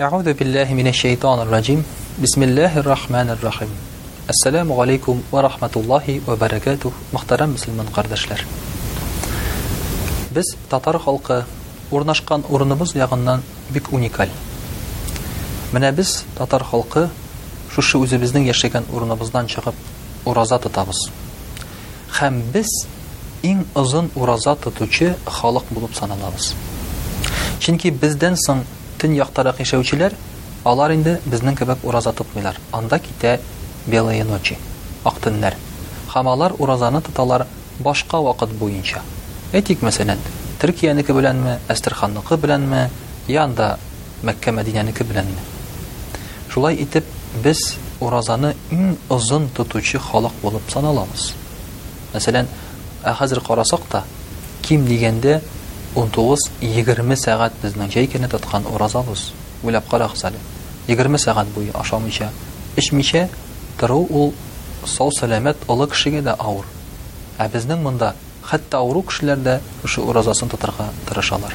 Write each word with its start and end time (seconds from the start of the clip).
Ауду 0.00 0.32
биллахи 0.32 0.72
минаш 0.74 0.96
шайтанир 0.96 1.48
раджим. 1.50 1.84
Бисмиллахир 2.18 2.84
рахманир 2.86 3.36
рахим. 3.42 3.68
Ассаламу 4.28 4.80
алейкум 4.80 5.24
ва 5.32 5.42
рахматуллахи 5.42 6.22
ва 6.24 6.36
баракатух. 6.36 6.92
Мөхтәрәм 7.10 7.50
мусламан 7.50 7.86
кардәшләр. 7.88 8.44
Без 10.30 10.46
татар 10.70 10.98
халкы 11.00 11.44
урнашкан 11.90 12.44
урыныбыз 12.48 12.94
ягыннан 12.94 13.42
бик 13.70 13.92
уникаль. 13.92 14.30
Менә 15.72 15.90
без 15.92 16.22
татар 16.36 16.62
халкы 16.62 17.10
шушы 17.74 17.98
үзебезнең 17.98 18.46
яшәгән 18.46 18.86
урыныбыздан 18.94 19.48
чыгып 19.50 19.74
ураза 20.24 20.58
тотабыз. 20.60 21.08
Хәм 22.20 22.40
без 22.54 22.70
иң 23.42 23.64
озын 23.74 24.12
ураза 24.14 24.54
тотучы 24.54 25.16
халык 25.26 25.64
булып 25.70 25.96
саналабыз. 25.98 26.54
Чөнки 27.58 27.90
бездән 27.90 28.38
соң 28.38 28.62
төн 28.98 29.14
яктарак 29.16 29.60
яшәүчеләр 29.62 30.14
алар 30.66 30.92
инде 30.96 31.16
безнең 31.30 31.56
кебек 31.58 31.84
ураза 31.86 32.12
тотмыйлар 32.18 32.58
анда 32.74 32.98
китә 33.04 33.36
белые 33.86 34.24
ночи 34.28 34.58
ак 35.06 35.20
һәм 36.08 36.28
алар 36.32 36.54
уразаны 36.58 37.00
тоталар 37.04 37.44
башка 37.84 38.18
вакыт 38.24 38.54
буенча 38.60 39.02
әйтик 39.52 39.82
мәсәлән 39.86 40.18
төркиянеке 40.60 41.12
беләнме 41.14 41.56
әстерханныкы 41.74 42.38
беләнме 42.42 42.86
янда 43.28 43.68
мәккә 44.26 44.52
мәдинәнеке 44.58 45.04
беләнме 45.12 45.44
шулай 46.50 46.80
итеп 46.86 47.04
без 47.46 47.62
уразаны 48.00 48.54
иң 48.72 48.96
озын 49.14 49.48
тотучы 49.54 50.00
халык 50.08 50.34
булып 50.42 50.72
саналабыз 50.74 51.30
мәсәлән 52.16 52.48
ә 53.06 53.14
хәзер 53.20 53.44
карасак 53.46 53.84
та 53.94 54.02
ким 54.66 54.86
дигәндә 54.90 55.38
19-20 55.98 57.18
сәгать 57.20 57.56
безнең 57.62 57.88
җәй 57.90 58.06
көне 58.10 58.28
тоткан 58.30 58.66
уразабыз. 58.70 59.32
Уйлап 59.66 59.88
карагыз 59.90 60.22
әле. 60.28 60.38
20 60.86 61.18
сәгать 61.18 61.48
буе 61.54 61.72
ашамыйча, 61.74 62.28
эчмичә 62.78 63.26
тору 63.80 64.04
ул 64.08 64.32
сау 64.86 65.10
сәламәт 65.10 65.64
олы 65.66 65.88
кешегә 65.90 66.22
дә 66.26 66.36
авыр. 66.38 66.66
Ә 67.38 67.48
безнең 67.50 67.82
монда 67.82 68.12
хәтта 68.46 68.78
авыру 68.78 69.02
кешеләр 69.08 69.38
дә 69.42 69.56
шу 69.86 70.02
уразасын 70.06 70.48
тотырга 70.52 70.86
тырышалар. 71.08 71.54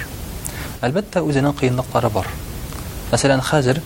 Әлбәттә, 0.83 1.23
үзенең 1.23 1.55
кыенлыклары 1.59 2.11
бар. 2.11 2.27
Мәсәлән, 3.13 3.41
хәзер 3.47 3.79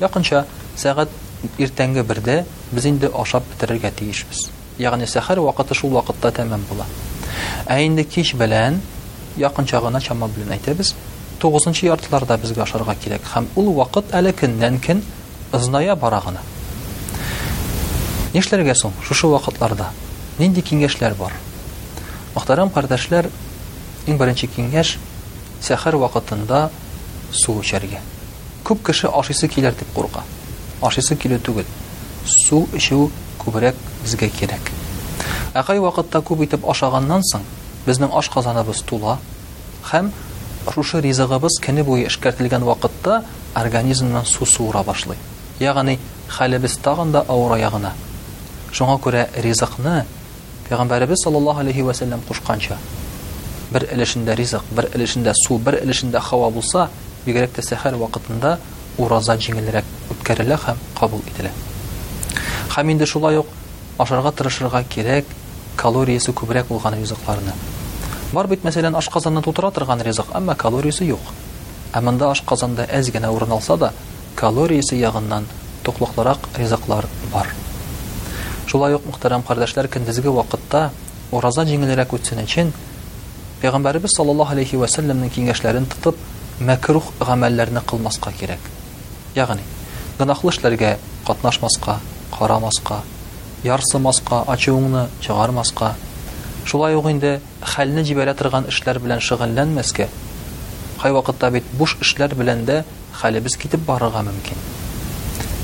якынча 0.00 0.46
сәгать 0.80 1.12
иртәнге 1.58 2.02
бердә 2.08 2.46
без 2.72 2.86
инде 2.86 3.10
ашап 3.12 3.44
бетерергә 3.52 3.92
тиешбез. 4.00 4.46
Ягъни 4.78 5.04
сәхәр 5.04 5.42
вакыты 5.44 5.74
шул 5.76 5.90
вакытта 5.98 6.32
тәмам 6.32 6.64
була. 6.70 6.86
Ә 7.68 7.82
инде 7.86 8.04
кич 8.08 8.32
белән 8.40 8.80
якын 9.38 9.66
чагына 9.66 10.00
чама 10.02 10.26
белән 10.28 10.54
әйтәбез. 10.56 10.94
9нчы 11.42 11.86
яртыларда 11.88 12.36
без 12.40 12.50
гашарга 12.56 12.94
кирәк 13.02 13.24
һәм 13.34 13.46
ул 13.56 13.70
вакыт 13.78 14.10
әле 14.16 14.32
көннән 14.36 14.78
көн 14.84 15.02
ызная 15.56 15.94
бара 15.96 16.20
гына. 16.26 16.40
Нишләргә 18.34 18.74
соң 18.76 18.92
шушы 19.04 19.26
вакытларда? 19.30 19.88
Нинди 20.38 20.60
киңәшләр 20.62 21.14
бар? 21.18 21.32
Мөхтәрәм 22.34 22.70
кардәшләр, 22.74 23.28
иң 24.06 24.18
беренче 24.20 24.46
киңәш 24.52 24.96
сәхәр 25.62 25.96
вакытында 26.04 26.68
су 27.32 27.54
эчәргә. 27.62 28.00
Күп 28.64 28.84
кеше 28.86 29.08
ашысы 29.08 29.48
килер 29.48 29.74
дип 29.74 29.90
курка. 29.94 30.22
Ашысы 30.82 31.16
килү 31.16 31.40
түгел. 31.40 31.66
Су 32.26 32.66
эчү 32.76 33.10
күбрәк 33.42 33.74
безгә 34.04 34.28
кирәк. 34.38 34.70
Әгәр 35.54 35.80
вакытта 35.88 36.20
күп 36.22 36.44
итеп 36.46 36.64
ашаганнан 36.70 37.20
соң, 37.32 37.42
безнең 37.86 38.12
аш 38.16 38.28
казаныбыз 38.32 38.82
тула 38.88 39.16
һәм 39.92 40.10
шушы 40.72 41.00
ризыгыбыз 41.04 41.56
көне 41.64 41.82
буе 41.84 42.06
эшкәртелгән 42.10 42.64
вакытта 42.68 43.22
организмнан 43.56 44.26
су 44.28 44.46
суыра 44.46 44.82
башлый 44.84 45.16
ягъни 45.60 45.98
хәлебез 46.28 46.76
тагын 46.84 47.12
да 47.12 47.24
авыр 47.28 47.56
аягына 47.56 47.94
шуңа 48.72 48.98
күрә 49.04 49.26
ризыкны 49.46 50.04
пәйгамбәребез 50.68 51.24
саллаллаху 51.24 51.64
алейхи 51.64 51.82
вәсәлләм 51.88 52.20
кушканча 52.28 52.76
бер 53.72 53.88
өлешендә 53.96 54.36
ризык 54.40 54.68
бер 54.76 54.90
өлешендә 54.92 55.32
су 55.46 55.56
бер 55.58 55.80
өлешендә 55.80 56.20
һава 56.30 56.50
булса 56.52 56.88
бигерәк 57.24 57.56
тә 57.56 57.62
сәхәр 57.64 57.96
вакытында 58.02 58.58
ураза 58.98 59.38
жеңелерәк 59.40 59.88
үткәрелә 60.12 60.60
һәм 60.66 60.78
кабул 61.00 61.24
ителә 61.32 61.54
һәм 62.76 62.92
инде 62.92 63.06
шулай 63.06 63.40
уҡ 63.40 63.54
ашарға 64.04 64.32
тырышырға 64.36 64.84
кирәк 64.94 65.32
калориясы 65.80 66.34
күбрәк 66.36 66.66
булган 66.68 66.92
ризыкларны. 66.98 67.54
Бар 68.36 68.46
бит, 68.50 68.64
мәсәлән, 68.68 68.96
ашказанны 68.98 69.40
тутыра 69.42 69.70
торган 69.72 70.02
ризык, 70.04 70.28
әмма 70.36 70.52
калориясы 70.54 71.06
юк. 71.08 71.30
Ә 71.96 72.02
монда 72.04 72.28
ашказанда 72.34 72.84
әз 72.96 73.08
генә 73.14 73.30
урын 73.32 73.54
алса 73.56 73.78
да, 73.80 73.92
калориясы 74.36 74.96
ягыннан 75.00 75.46
туклыклырак 75.82 76.50
ризыклар 76.60 77.08
бар. 77.32 77.48
Шулай 78.68 78.94
ук, 78.98 79.06
мөхтәрәм 79.08 79.42
кардәшләр, 79.42 79.88
көндезге 79.90 80.30
вакытта 80.36 80.90
ораза 81.32 81.64
җиңелрәк 81.66 82.12
үтсен 82.14 82.42
өчен 82.44 82.74
Пәйгамбәрбез 83.60 84.14
саллаллаһу 84.16 84.52
алейхи 84.54 84.76
ва 84.80 84.86
сәлләмнең 84.88 85.32
киңәшләрен 85.34 85.88
тотып, 85.92 86.20
мәкрух 86.60 87.10
гамәлләрне 87.20 87.82
кылмаска 87.86 88.32
кирәк. 88.32 88.60
Ягъни, 89.36 89.64
гынахлы 90.18 90.52
эшләргә 90.54 90.94
катнашмаска, 91.28 91.98
карамаска, 92.38 93.02
ярсымаска, 93.64 94.38
ачуыңны 94.48 95.06
чыгармаска. 95.20 95.90
Шулай 96.66 96.94
ук 96.96 97.10
инде 97.10 97.38
хәлне 97.60 98.04
җибәрә 98.06 98.34
торган 98.38 98.64
эшләр 98.70 98.98
белән 99.02 99.20
шөгыльләнмәскә. 99.24 100.06
Кай 101.02 101.12
вакытта 101.12 101.50
бит 101.52 101.64
буш 101.76 101.96
эшләр 102.00 102.34
белән 102.36 102.64
дә 102.68 102.80
хәлебез 103.20 103.56
китеп 103.60 103.80
барырга 103.84 104.22
мөмкин. 104.22 104.56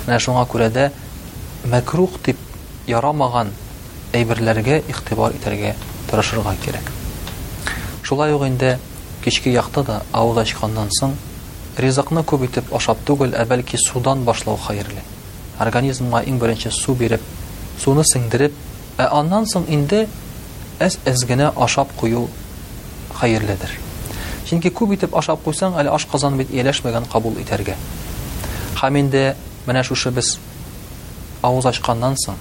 Менә 0.07 0.19
шуңа 0.21 0.45
күрә 0.49 0.69
дә 0.73 0.91
макрух 1.73 2.19
дип 2.25 2.37
ярамаган 2.89 3.53
әйберләргә 4.13 4.83
игътибар 4.89 5.33
итәргә 5.37 5.75
тырышырга 6.11 6.55
кирәк. 6.65 6.93
Шулай 8.03 8.33
ук 8.35 8.43
инде 8.45 8.79
кичке 9.25 9.53
якта 9.53 9.83
да 9.83 10.03
авыл 10.13 10.39
ачкандан 10.41 10.93
соң 11.01 11.17
ризыкны 11.79 12.23
күп 12.25 12.45
итеп 12.45 12.75
ашап 12.75 12.99
түгел, 13.07 13.33
ә 13.37 13.45
бәлки 13.47 13.77
судан 13.77 14.25
башлау 14.25 14.57
хәерле. 14.69 15.01
Организмга 15.59 16.21
иң 16.25 16.39
беренче 16.39 16.71
су 16.71 16.95
биреп, 16.95 17.21
суны 17.81 18.03
сеңдіріп, 18.09 18.55
ә 18.99 19.07
аннан 19.19 19.47
соң 19.51 19.65
инде 19.73 20.07
әс 20.83 20.99
әзгенә 21.07 21.51
ашап 21.63 21.93
кую 22.01 22.27
хайырлыдыр. 23.21 23.75
Чөнки 24.49 24.71
көп 24.73 24.95
итеп 24.97 25.17
ашап 25.17 25.43
қойсаң, 25.45 25.77
әле 25.81 25.93
аш 25.93 26.07
казан 26.09 26.39
бит 26.41 26.53
әйләшмәгән 26.55 27.09
қабул 27.13 27.37
итәргә. 27.43 27.75
Хәм 28.81 28.99
инде 29.01 29.25
менә 29.69 29.83
шушы 29.85 30.11
без 30.15 30.37
авыз 31.43 31.67
ашқаннан 31.73 32.17
соң, 32.21 32.39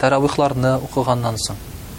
тарауихларны 0.00 0.76
оқығаннан 0.86 1.38
соң, 1.40 1.56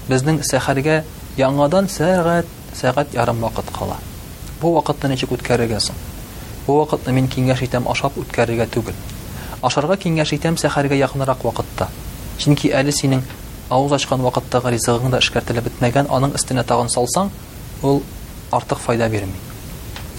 безнең 0.09 0.41
сәхәргә 0.47 1.01
яңадан 1.39 1.89
сағат 1.91 2.47
сағат 2.77 3.15
ярым 3.17 3.41
вакыт 3.43 3.71
кала. 3.75 3.97
Бу 4.61 4.75
вакытны 4.77 5.09
нечә 5.15 5.27
күткәргә 5.31 5.81
соң? 5.83 5.97
Бу 6.67 6.77
вакытны 6.83 7.11
мин 7.17 7.27
киңәш 7.27 7.63
итәм 7.65 7.89
ашап 7.91 8.19
үткәргә 8.21 8.67
түгел. 8.71 8.95
Ашарга 9.61 9.97
киңәш 9.97 10.35
итәм 10.38 10.57
сәхәргә 10.61 10.97
якынрак 11.01 11.41
Чөнки 12.41 12.72
әле 12.74 12.90
синең 12.90 13.19
авыз 13.69 13.91
ачкан 14.00 14.24
вакыттагы 14.25 14.72
ризыгың 14.74 15.12
да 15.13 15.19
эшкәртеле 15.22 15.62
бетмәгән, 15.62 16.07
аның 16.09 16.31
өстенә 16.34 16.63
тагын 16.66 16.88
салсаң, 16.90 17.28
ул 17.85 18.00
артык 18.57 18.81
файда 18.81 19.09
бермей. 19.13 19.38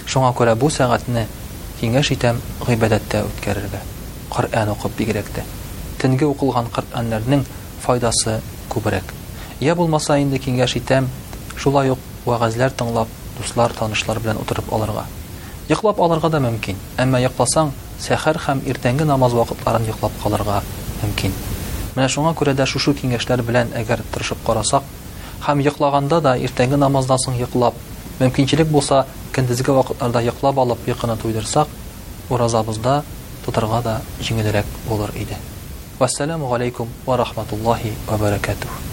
Шуңа 0.07 0.29
күрә 0.39 0.55
бу 0.55 0.69
сәгатьне 0.71 1.25
киңәш 1.81 2.13
итәм, 2.15 2.39
гыйбадәттә 2.63 3.25
үткәрергә. 3.27 3.81
Коръан 4.31 4.71
укып 4.77 4.95
бигрәктә. 5.01 5.43
Тинге 5.99 6.29
укылган 6.31 6.71
Коръанларның 6.71 7.43
файдасы 7.85 8.39
күбрәк. 8.71 9.03
Я 9.59 9.75
булмаса 9.75 10.21
инде 10.23 10.39
киңәш 10.39 10.77
итәм, 10.79 11.09
шулай 11.59 11.91
ук 11.91 11.99
вагызлар 12.25 12.71
тыңлап, 12.71 13.11
дуслар 13.41 13.75
танышлар 13.75 14.23
белән 14.23 14.39
утырып 14.45 14.71
аларга. 14.73 15.09
Йоклап 15.69 15.99
аларга 15.99 16.29
да 16.31 16.39
мөмкин. 16.47 16.79
Әмма 17.03 17.19
йоклосаң, 17.27 17.75
сәхәр 17.99 18.39
һәм 18.47 18.63
иртәнге 18.71 19.11
намаз 19.11 19.33
вакытларын 19.35 19.91
йоклап 19.91 20.15
калырга 20.23 20.63
мөмкин. 21.03 21.35
Менә 21.97 22.09
шуңа 22.13 22.31
күрә 22.41 22.53
дә 22.59 22.65
шушы 22.69 22.93
белән 23.47 23.73
әгәр 23.81 24.03
тырышып 24.13 24.39
карасак, 24.47 24.83
һәм 25.47 25.61
йоклаганда 25.65 26.21
да 26.27 26.33
иртәнге 26.39 26.77
намаздан 26.81 27.19
соң 27.25 27.37
йоклап, 27.43 27.75
мөмкинчелек 28.21 28.69
булса, 28.73 29.03
көндезге 29.37 29.73
вакытларда 29.77 30.23
йоклап 30.25 30.59
алып, 30.65 30.79
йокыны 30.89 31.17
туйдырсак, 31.25 31.69
уразабызда 32.31 32.97
тотырга 33.45 33.83
да 33.91 33.99
җиңелрәк 34.21 34.65
булыр 34.89 35.11
иде. 35.17 35.37
Вассаламу 35.99 36.55
алейкум 36.55 36.89
ва 37.07 37.17
рахматуллахи 37.21 37.93
ва 38.09 38.17
баракатуһ. 38.17 38.92